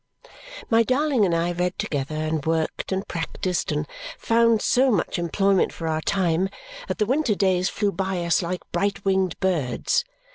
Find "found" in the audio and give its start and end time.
4.17-4.63